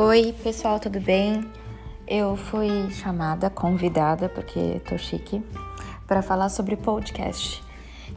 Oi, 0.00 0.32
pessoal, 0.44 0.78
tudo 0.78 1.00
bem? 1.00 1.44
Eu 2.06 2.36
fui 2.36 2.88
chamada, 2.92 3.50
convidada, 3.50 4.28
porque 4.28 4.80
tô 4.88 4.96
chique, 4.96 5.42
para 6.06 6.22
falar 6.22 6.50
sobre 6.50 6.76
podcast. 6.76 7.60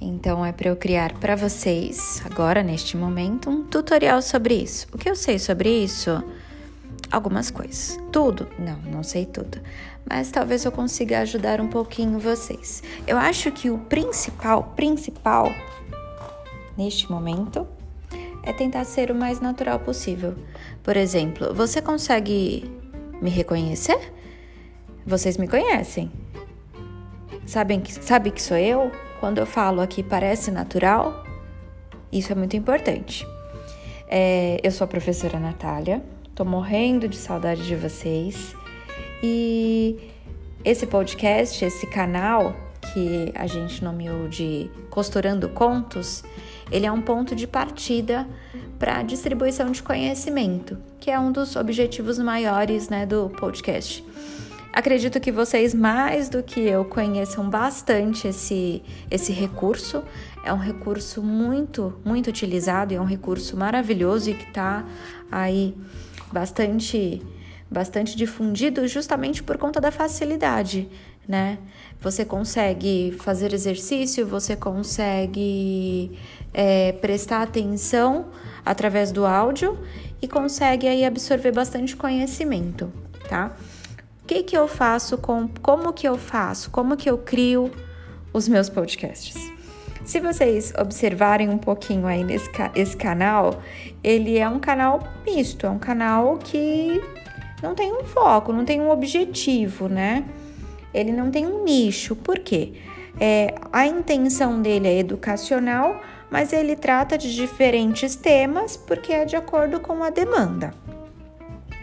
Então 0.00 0.46
é 0.46 0.52
para 0.52 0.68
eu 0.68 0.76
criar 0.76 1.14
para 1.14 1.34
vocês, 1.34 2.22
agora 2.24 2.62
neste 2.62 2.96
momento, 2.96 3.50
um 3.50 3.64
tutorial 3.64 4.22
sobre 4.22 4.54
isso. 4.54 4.86
O 4.92 4.98
que 4.98 5.10
eu 5.10 5.16
sei 5.16 5.36
sobre 5.36 5.68
isso? 5.68 6.22
Algumas 7.10 7.50
coisas. 7.50 7.98
Tudo? 8.12 8.46
Não, 8.56 8.76
não 8.92 9.02
sei 9.02 9.26
tudo. 9.26 9.60
Mas 10.08 10.30
talvez 10.30 10.64
eu 10.64 10.70
consiga 10.70 11.22
ajudar 11.22 11.60
um 11.60 11.66
pouquinho 11.66 12.20
vocês. 12.20 12.84
Eu 13.04 13.18
acho 13.18 13.50
que 13.50 13.68
o 13.68 13.78
principal, 13.78 14.62
principal 14.76 15.52
neste 16.78 17.10
momento 17.10 17.66
é 18.44 18.52
tentar 18.52 18.84
ser 18.84 19.10
o 19.10 19.14
mais 19.14 19.40
natural 19.40 19.80
possível. 19.80 20.34
Por 20.82 20.96
exemplo, 20.96 21.54
você 21.54 21.80
consegue 21.80 22.70
me 23.20 23.30
reconhecer? 23.30 24.12
Vocês 25.06 25.36
me 25.36 25.48
conhecem? 25.48 26.10
Sabem 27.46 27.80
que, 27.80 27.92
sabe 27.92 28.30
que 28.30 28.42
sou 28.42 28.56
eu? 28.56 28.90
Quando 29.20 29.38
eu 29.38 29.46
falo 29.46 29.80
aqui 29.80 30.02
parece 30.02 30.50
natural? 30.50 31.24
Isso 32.12 32.32
é 32.32 32.34
muito 32.34 32.56
importante. 32.56 33.26
É, 34.08 34.60
eu 34.62 34.70
sou 34.70 34.84
a 34.84 34.88
professora 34.88 35.40
Natália, 35.40 36.02
tô 36.34 36.44
morrendo 36.44 37.08
de 37.08 37.16
saudade 37.16 37.66
de 37.66 37.74
vocês 37.74 38.54
e 39.22 39.98
esse 40.64 40.86
podcast, 40.86 41.64
esse 41.64 41.86
canal 41.86 42.54
que 42.92 43.32
a 43.34 43.46
gente 43.46 43.82
nomeou 43.82 44.28
de 44.28 44.70
Costurando 44.90 45.48
Contos, 45.48 46.22
ele 46.70 46.86
é 46.86 46.92
um 46.92 47.00
ponto 47.00 47.34
de 47.34 47.46
partida 47.46 48.26
para 48.78 48.98
a 48.98 49.02
distribuição 49.02 49.70
de 49.70 49.82
conhecimento, 49.82 50.76
que 51.00 51.10
é 51.10 51.18
um 51.18 51.32
dos 51.32 51.56
objetivos 51.56 52.18
maiores 52.18 52.88
né, 52.88 53.06
do 53.06 53.30
podcast. 53.30 54.04
Acredito 54.74 55.20
que 55.20 55.30
vocês, 55.30 55.72
mais 55.72 56.28
do 56.28 56.42
que 56.42 56.58
eu, 56.58 56.84
conheçam 56.84 57.48
bastante 57.48 58.26
esse, 58.26 58.82
esse 59.08 59.32
recurso. 59.32 60.02
É 60.44 60.52
um 60.52 60.58
recurso 60.58 61.22
muito, 61.22 61.94
muito 62.04 62.26
utilizado 62.26 62.92
e 62.92 62.96
é 62.96 63.00
um 63.00 63.04
recurso 63.04 63.56
maravilhoso 63.56 64.30
e 64.30 64.34
que 64.34 64.48
está 64.48 64.84
aí 65.30 65.76
bastante, 66.32 67.22
bastante 67.70 68.16
difundido 68.16 68.88
justamente 68.88 69.44
por 69.44 69.56
conta 69.56 69.80
da 69.80 69.92
facilidade 69.92 70.88
né? 71.26 71.58
Você 72.00 72.24
consegue 72.24 73.16
fazer 73.18 73.52
exercício, 73.52 74.26
você 74.26 74.54
consegue 74.54 76.18
é, 76.52 76.92
prestar 76.92 77.42
atenção 77.42 78.26
através 78.64 79.10
do 79.10 79.24
áudio 79.24 79.78
e 80.20 80.28
consegue 80.28 80.86
aí 80.86 81.04
absorver 81.04 81.52
bastante 81.52 81.96
conhecimento, 81.96 82.92
tá? 83.28 83.56
O 84.22 84.26
que 84.26 84.42
que 84.42 84.56
eu 84.56 84.66
faço 84.66 85.18
com, 85.18 85.48
como 85.60 85.92
que 85.92 86.08
eu 86.08 86.16
faço, 86.16 86.70
como 86.70 86.96
que 86.96 87.10
eu 87.10 87.18
crio 87.18 87.70
os 88.32 88.48
meus 88.48 88.68
podcasts? 88.68 89.36
Se 90.04 90.20
vocês 90.20 90.72
observarem 90.78 91.48
um 91.48 91.56
pouquinho 91.56 92.06
aí 92.06 92.22
nesse 92.22 92.50
esse 92.74 92.96
canal, 92.96 93.62
ele 94.02 94.36
é 94.36 94.46
um 94.46 94.60
canal 94.60 95.02
misto, 95.24 95.66
é 95.66 95.70
um 95.70 95.78
canal 95.78 96.36
que 96.36 97.02
não 97.62 97.74
tem 97.74 97.90
um 97.90 98.04
foco, 98.04 98.52
não 98.52 98.66
tem 98.66 98.80
um 98.80 98.90
objetivo, 98.90 99.88
né? 99.88 100.24
Ele 100.94 101.12
não 101.12 101.30
tem 101.30 101.44
um 101.46 101.64
nicho. 101.64 102.14
Por 102.14 102.38
quê? 102.38 102.72
É, 103.20 103.54
a 103.72 103.86
intenção 103.86 104.62
dele 104.62 104.88
é 104.88 104.98
educacional, 104.98 106.00
mas 106.30 106.52
ele 106.52 106.76
trata 106.76 107.18
de 107.18 107.34
diferentes 107.34 108.14
temas 108.14 108.76
porque 108.76 109.12
é 109.12 109.24
de 109.24 109.36
acordo 109.36 109.80
com 109.80 110.02
a 110.02 110.10
demanda. 110.10 110.72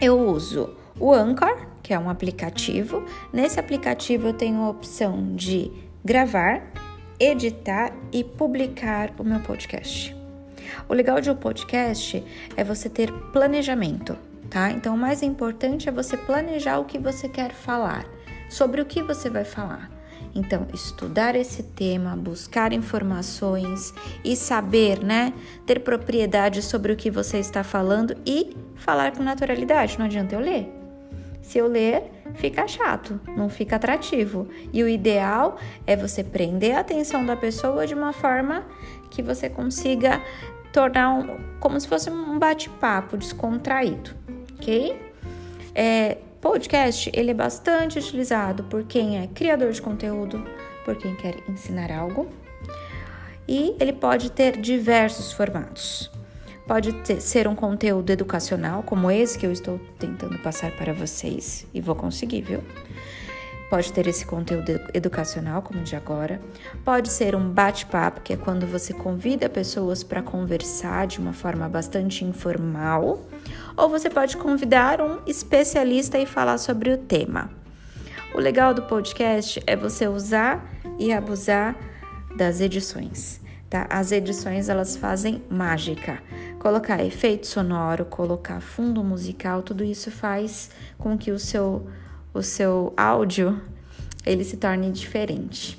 Eu 0.00 0.18
uso 0.18 0.74
o 0.98 1.12
Anchor, 1.12 1.66
que 1.82 1.94
é 1.94 1.98
um 1.98 2.10
aplicativo. 2.10 3.04
Nesse 3.32 3.60
aplicativo 3.60 4.28
eu 4.28 4.34
tenho 4.34 4.62
a 4.62 4.70
opção 4.70 5.34
de 5.34 5.70
gravar, 6.04 6.62
editar 7.20 7.92
e 8.10 8.24
publicar 8.24 9.12
o 9.18 9.24
meu 9.24 9.40
podcast. 9.40 10.16
O 10.88 10.94
legal 10.94 11.20
de 11.20 11.30
um 11.30 11.36
podcast 11.36 12.22
é 12.56 12.64
você 12.64 12.88
ter 12.88 13.12
planejamento, 13.32 14.16
tá? 14.50 14.70
Então, 14.70 14.94
o 14.94 14.98
mais 14.98 15.22
importante 15.22 15.88
é 15.88 15.92
você 15.92 16.16
planejar 16.16 16.78
o 16.78 16.84
que 16.84 16.98
você 16.98 17.28
quer 17.28 17.52
falar 17.52 18.06
sobre 18.52 18.80
o 18.80 18.84
que 18.84 19.02
você 19.02 19.30
vai 19.30 19.44
falar. 19.44 19.90
Então, 20.34 20.66
estudar 20.72 21.34
esse 21.34 21.62
tema, 21.62 22.16
buscar 22.16 22.72
informações 22.72 23.92
e 24.24 24.34
saber, 24.36 25.02
né, 25.02 25.32
ter 25.66 25.80
propriedade 25.80 26.62
sobre 26.62 26.92
o 26.92 26.96
que 26.96 27.10
você 27.10 27.38
está 27.38 27.62
falando 27.62 28.16
e 28.24 28.56
falar 28.76 29.12
com 29.12 29.22
naturalidade. 29.22 29.98
Não 29.98 30.06
adianta 30.06 30.34
eu 30.34 30.40
ler. 30.40 30.72
Se 31.42 31.58
eu 31.58 31.66
ler, 31.66 32.04
fica 32.34 32.66
chato, 32.68 33.20
não 33.36 33.48
fica 33.48 33.76
atrativo. 33.76 34.48
E 34.72 34.82
o 34.82 34.88
ideal 34.88 35.58
é 35.86 35.96
você 35.96 36.22
prender 36.22 36.76
a 36.76 36.80
atenção 36.80 37.26
da 37.26 37.36
pessoa 37.36 37.86
de 37.86 37.94
uma 37.94 38.12
forma 38.12 38.64
que 39.10 39.22
você 39.22 39.50
consiga 39.50 40.22
tornar 40.72 41.10
um, 41.10 41.38
como 41.60 41.78
se 41.78 41.86
fosse 41.86 42.08
um 42.08 42.38
bate-papo 42.38 43.16
descontraído, 43.16 44.12
ok? 44.54 44.98
É, 45.74 46.18
Podcast, 46.42 47.08
ele 47.14 47.30
é 47.30 47.34
bastante 47.34 48.00
utilizado 48.00 48.64
por 48.64 48.82
quem 48.82 49.20
é 49.20 49.28
criador 49.28 49.70
de 49.70 49.80
conteúdo, 49.80 50.44
por 50.84 50.96
quem 50.96 51.14
quer 51.14 51.36
ensinar 51.48 51.92
algo, 51.92 52.28
e 53.46 53.76
ele 53.78 53.92
pode 53.92 54.28
ter 54.32 54.60
diversos 54.60 55.30
formatos. 55.32 56.10
Pode 56.66 56.94
ter, 56.94 57.20
ser 57.20 57.46
um 57.46 57.54
conteúdo 57.54 58.10
educacional, 58.10 58.82
como 58.82 59.08
esse 59.08 59.38
que 59.38 59.46
eu 59.46 59.52
estou 59.52 59.78
tentando 60.00 60.36
passar 60.40 60.72
para 60.72 60.92
vocês, 60.92 61.64
e 61.72 61.80
vou 61.80 61.94
conseguir, 61.94 62.42
viu? 62.42 62.60
Pode 63.72 63.90
ter 63.90 64.06
esse 64.06 64.26
conteúdo 64.26 64.78
educacional, 64.92 65.62
como 65.62 65.82
de 65.82 65.96
agora. 65.96 66.38
Pode 66.84 67.10
ser 67.10 67.34
um 67.34 67.48
bate-papo, 67.48 68.20
que 68.20 68.34
é 68.34 68.36
quando 68.36 68.66
você 68.66 68.92
convida 68.92 69.48
pessoas 69.48 70.04
para 70.04 70.20
conversar 70.20 71.06
de 71.06 71.18
uma 71.18 71.32
forma 71.32 71.66
bastante 71.70 72.22
informal. 72.22 73.18
Ou 73.74 73.88
você 73.88 74.10
pode 74.10 74.36
convidar 74.36 75.00
um 75.00 75.20
especialista 75.26 76.18
e 76.18 76.26
falar 76.26 76.58
sobre 76.58 76.92
o 76.92 76.98
tema. 76.98 77.50
O 78.34 78.38
legal 78.38 78.74
do 78.74 78.82
podcast 78.82 79.62
é 79.66 79.74
você 79.74 80.06
usar 80.06 80.70
e 80.98 81.10
abusar 81.10 81.74
das 82.36 82.60
edições. 82.60 83.40
Tá? 83.70 83.86
As 83.88 84.12
edições 84.12 84.68
elas 84.68 84.98
fazem 84.98 85.42
mágica. 85.48 86.22
Colocar 86.58 87.02
efeito 87.02 87.46
sonoro, 87.46 88.04
colocar 88.04 88.60
fundo 88.60 89.02
musical, 89.02 89.62
tudo 89.62 89.82
isso 89.82 90.10
faz 90.10 90.70
com 90.98 91.16
que 91.16 91.30
o 91.30 91.38
seu 91.38 91.86
o 92.32 92.42
seu 92.42 92.92
áudio 92.96 93.60
ele 94.24 94.44
se 94.44 94.56
torne 94.56 94.90
diferente. 94.90 95.78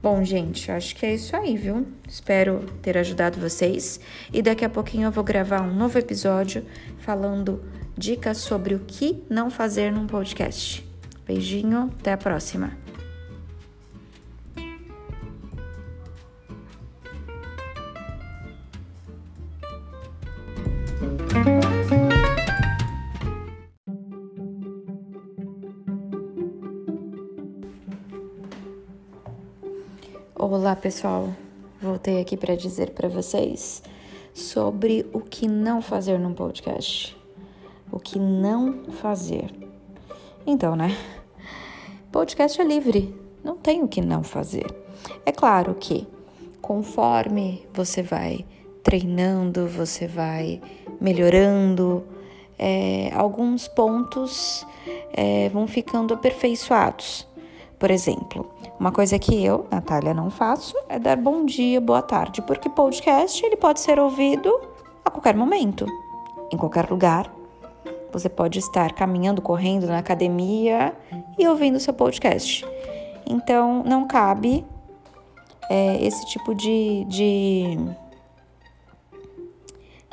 Bom, 0.00 0.22
gente, 0.22 0.70
acho 0.70 0.94
que 0.94 1.04
é 1.04 1.14
isso 1.14 1.34
aí, 1.34 1.56
viu? 1.56 1.86
Espero 2.08 2.64
ter 2.80 2.96
ajudado 2.96 3.40
vocês 3.40 4.00
e 4.32 4.40
daqui 4.40 4.64
a 4.64 4.68
pouquinho 4.68 5.08
eu 5.08 5.12
vou 5.12 5.24
gravar 5.24 5.60
um 5.62 5.74
novo 5.74 5.98
episódio 5.98 6.64
falando 6.98 7.64
dicas 7.96 8.38
sobre 8.38 8.74
o 8.74 8.80
que 8.80 9.24
não 9.28 9.50
fazer 9.50 9.90
num 9.90 10.06
podcast. 10.06 10.86
Beijinho, 11.26 11.90
até 11.98 12.12
a 12.12 12.16
próxima. 12.16 12.87
Olá, 30.40 30.76
pessoal. 30.76 31.30
Voltei 31.82 32.20
aqui 32.20 32.36
para 32.36 32.54
dizer 32.54 32.90
para 32.90 33.08
vocês 33.08 33.82
sobre 34.32 35.04
o 35.12 35.18
que 35.18 35.48
não 35.48 35.82
fazer 35.82 36.16
num 36.16 36.32
podcast. 36.32 37.16
O 37.90 37.98
que 37.98 38.20
não 38.20 38.84
fazer. 38.84 39.52
Então, 40.46 40.76
né? 40.76 40.96
Podcast 42.12 42.60
é 42.60 42.64
livre, 42.64 43.12
não 43.42 43.56
tem 43.56 43.82
o 43.82 43.88
que 43.88 44.00
não 44.00 44.22
fazer. 44.22 44.64
É 45.26 45.32
claro 45.32 45.74
que 45.74 46.06
conforme 46.62 47.66
você 47.74 48.00
vai 48.00 48.46
treinando, 48.84 49.66
você 49.66 50.06
vai 50.06 50.62
melhorando, 51.00 52.06
é, 52.56 53.10
alguns 53.12 53.66
pontos 53.66 54.64
é, 55.12 55.48
vão 55.48 55.66
ficando 55.66 56.14
aperfeiçoados. 56.14 57.27
Por 57.78 57.92
exemplo, 57.92 58.50
uma 58.78 58.90
coisa 58.90 59.18
que 59.18 59.44
eu, 59.44 59.64
Natália, 59.70 60.12
não 60.12 60.30
faço 60.30 60.74
é 60.88 60.98
dar 60.98 61.16
bom 61.16 61.44
dia, 61.44 61.80
boa 61.80 62.02
tarde, 62.02 62.42
porque 62.42 62.68
podcast 62.68 63.44
ele 63.44 63.56
pode 63.56 63.78
ser 63.78 64.00
ouvido 64.00 64.52
a 65.04 65.10
qualquer 65.10 65.36
momento, 65.36 65.86
em 66.52 66.56
qualquer 66.56 66.90
lugar. 66.90 67.32
Você 68.12 68.28
pode 68.28 68.58
estar 68.58 68.92
caminhando, 68.94 69.40
correndo 69.40 69.86
na 69.86 69.98
academia 69.98 70.92
e 71.38 71.46
ouvindo 71.46 71.78
seu 71.78 71.94
podcast. 71.94 72.66
Então, 73.24 73.84
não 73.84 74.08
cabe 74.08 74.66
é, 75.70 76.04
esse 76.04 76.26
tipo 76.26 76.54
de, 76.54 77.04
de, 77.04 77.78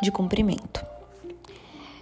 de 0.01 0.12
cumprimento. 0.12 0.85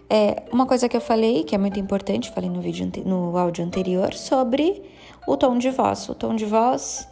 É, 0.10 0.44
uma 0.52 0.66
coisa 0.66 0.90
que 0.90 0.98
eu 0.98 1.02
falei, 1.02 1.44
que 1.44 1.56
é 1.56 1.58
muito 1.58 1.80
importante, 1.80 2.32
falei 2.32 2.50
no 2.50 2.62
vídeo 2.62 2.92
no 3.06 3.38
áudio 3.38 3.64
anterior, 3.64 4.14
sobre 4.14 4.84
o 5.28 5.38
tom 5.38 5.58
de 5.58 5.70
voz. 5.70 6.08
O 6.10 6.16
tom 6.16 6.36
de 6.36 6.46
voz, 6.46 7.08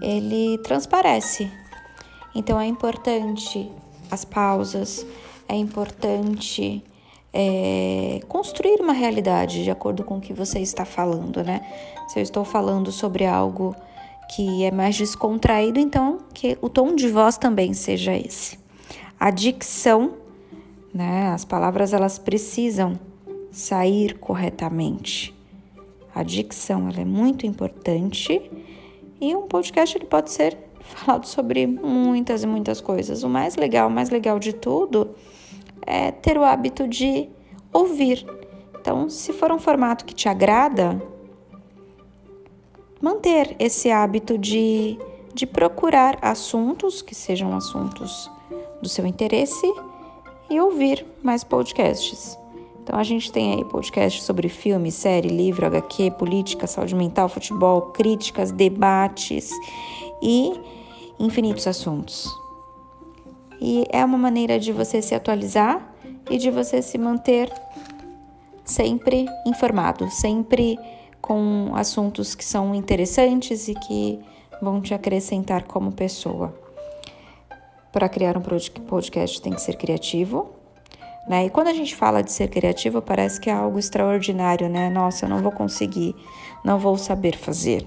ele 0.00 0.58
transparece. 0.58 1.50
Então 2.34 2.60
é 2.60 2.66
importante 2.66 3.70
as 4.10 4.24
pausas, 4.24 5.04
é 5.48 5.54
importante 5.54 6.82
é, 7.32 8.20
construir 8.28 8.80
uma 8.80 8.92
realidade 8.92 9.64
de 9.64 9.70
acordo 9.70 10.04
com 10.04 10.18
o 10.18 10.20
que 10.20 10.32
você 10.32 10.60
está 10.60 10.84
falando, 10.84 11.42
né? 11.42 11.60
Se 12.08 12.18
eu 12.18 12.22
estou 12.22 12.44
falando 12.44 12.90
sobre 12.90 13.26
algo 13.26 13.74
que 14.34 14.64
é 14.64 14.70
mais 14.70 14.96
descontraído, 14.96 15.78
então 15.78 16.18
que 16.34 16.58
o 16.60 16.68
tom 16.68 16.94
de 16.94 17.08
voz 17.08 17.38
também 17.38 17.72
seja 17.72 18.14
esse. 18.14 18.58
A 19.18 19.30
dicção, 19.30 20.14
né? 20.92 21.30
As 21.32 21.44
palavras 21.44 21.92
elas 21.92 22.18
precisam 22.18 22.98
sair 23.50 24.18
corretamente. 24.18 25.37
A 26.18 26.24
dicção 26.24 26.88
ela 26.88 27.02
é 27.02 27.04
muito 27.04 27.46
importante 27.46 28.50
e 29.20 29.36
um 29.36 29.42
podcast 29.42 29.96
ele 29.96 30.06
pode 30.06 30.32
ser 30.32 30.58
falado 30.82 31.24
sobre 31.28 31.64
muitas 31.64 32.42
e 32.42 32.46
muitas 32.46 32.80
coisas. 32.80 33.22
O 33.22 33.28
mais 33.28 33.54
legal, 33.54 33.86
o 33.86 33.90
mais 33.90 34.10
legal 34.10 34.36
de 34.40 34.52
tudo 34.52 35.14
é 35.86 36.10
ter 36.10 36.36
o 36.36 36.42
hábito 36.42 36.88
de 36.88 37.28
ouvir. 37.72 38.26
Então, 38.80 39.08
se 39.08 39.32
for 39.32 39.52
um 39.52 39.60
formato 39.60 40.04
que 40.04 40.12
te 40.12 40.28
agrada, 40.28 41.00
manter 43.00 43.54
esse 43.60 43.88
hábito 43.88 44.36
de, 44.36 44.98
de 45.32 45.46
procurar 45.46 46.18
assuntos 46.20 47.00
que 47.00 47.14
sejam 47.14 47.54
assuntos 47.54 48.28
do 48.82 48.88
seu 48.88 49.06
interesse 49.06 49.72
e 50.50 50.58
ouvir 50.58 51.06
mais 51.22 51.44
podcasts. 51.44 52.36
Então 52.88 52.98
a 52.98 53.04
gente 53.04 53.30
tem 53.30 53.52
aí 53.52 53.64
podcasts 53.66 54.22
sobre 54.22 54.48
filme, 54.48 54.90
série, 54.90 55.28
livro, 55.28 55.66
HQ, 55.66 56.12
política, 56.12 56.66
saúde 56.66 56.94
mental, 56.94 57.28
futebol, 57.28 57.82
críticas, 57.92 58.50
debates 58.50 59.50
e 60.22 60.58
infinitos 61.20 61.66
assuntos. 61.66 62.26
E 63.60 63.84
é 63.90 64.02
uma 64.02 64.16
maneira 64.16 64.58
de 64.58 64.72
você 64.72 65.02
se 65.02 65.14
atualizar 65.14 65.86
e 66.30 66.38
de 66.38 66.50
você 66.50 66.80
se 66.80 66.96
manter 66.96 67.52
sempre 68.64 69.26
informado, 69.46 70.10
sempre 70.10 70.78
com 71.20 71.72
assuntos 71.74 72.34
que 72.34 72.44
são 72.44 72.74
interessantes 72.74 73.68
e 73.68 73.74
que 73.74 74.18
vão 74.62 74.80
te 74.80 74.94
acrescentar 74.94 75.64
como 75.64 75.92
pessoa. 75.92 76.58
Para 77.92 78.08
criar 78.08 78.38
um 78.38 78.42
podcast 78.88 79.42
tem 79.42 79.52
que 79.52 79.60
ser 79.60 79.76
criativo, 79.76 80.57
né? 81.28 81.46
E 81.46 81.50
quando 81.50 81.68
a 81.68 81.74
gente 81.74 81.94
fala 81.94 82.22
de 82.22 82.32
ser 82.32 82.48
criativo, 82.48 83.02
parece 83.02 83.40
que 83.40 83.50
é 83.50 83.52
algo 83.52 83.78
extraordinário, 83.78 84.68
né? 84.68 84.88
Nossa, 84.88 85.26
eu 85.26 85.28
não 85.28 85.38
vou 85.38 85.52
conseguir, 85.52 86.14
não 86.64 86.78
vou 86.78 86.96
saber 86.96 87.36
fazer. 87.36 87.86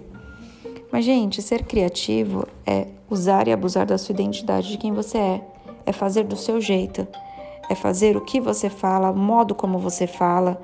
Mas, 0.92 1.06
gente, 1.06 1.42
ser 1.42 1.64
criativo 1.64 2.48
é 2.66 2.88
usar 3.10 3.48
e 3.48 3.52
abusar 3.52 3.86
da 3.86 3.98
sua 3.98 4.14
identidade 4.14 4.70
de 4.70 4.78
quem 4.78 4.94
você 4.94 5.18
é 5.18 5.42
é 5.86 5.92
fazer 5.92 6.24
do 6.24 6.36
seu 6.36 6.60
jeito, 6.60 7.08
é 7.70 7.76
fazer 7.76 8.18
o 8.18 8.22
que 8.22 8.40
você 8.40 8.70
fala, 8.70 9.12
o 9.12 9.18
modo 9.18 9.56
como 9.56 9.80
você 9.80 10.08
fala. 10.08 10.62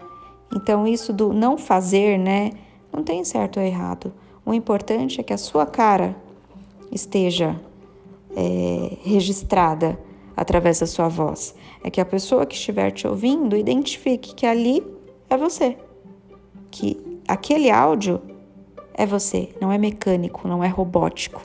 Então, 0.54 0.88
isso 0.88 1.14
do 1.14 1.34
não 1.34 1.58
fazer, 1.58 2.18
né? 2.18 2.52
Não 2.92 3.04
tem 3.04 3.24
certo 3.24 3.60
ou 3.60 3.66
errado. 3.66 4.14
O 4.46 4.54
importante 4.54 5.20
é 5.20 5.24
que 5.24 5.34
a 5.34 5.38
sua 5.38 5.66
cara 5.66 6.16
esteja 6.92 7.60
é, 8.36 8.98
registrada 9.04 10.00
através 10.38 10.80
da 10.80 10.86
sua 10.86 11.08
voz. 11.08 11.56
É 11.84 11.90
que 11.90 12.00
a 12.00 12.06
pessoa 12.06 12.46
que 12.46 12.56
estiver 12.56 12.92
te 12.92 13.08
ouvindo 13.08 13.58
identifique 13.58 14.36
que 14.36 14.46
ali 14.46 14.86
é 15.28 15.36
você. 15.36 15.76
Que 16.70 17.20
aquele 17.28 17.72
áudio 17.72 18.22
é 18.94 19.06
você, 19.06 19.50
não 19.60 19.72
é 19.72 19.78
mecânico, 19.80 20.48
não 20.48 20.64
é 20.64 20.68
robótico. 20.68 21.42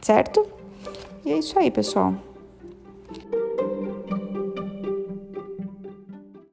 Certo? 0.00 0.46
E 1.24 1.32
é 1.32 1.38
isso 1.38 1.58
aí, 1.58 1.70
pessoal. 1.70 2.14